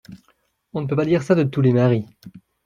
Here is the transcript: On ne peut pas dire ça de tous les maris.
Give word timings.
On 0.73 0.81
ne 0.81 0.87
peut 0.87 0.95
pas 0.95 1.05
dire 1.05 1.21
ça 1.21 1.35
de 1.35 1.43
tous 1.43 1.61
les 1.61 1.73
maris. 1.73 2.07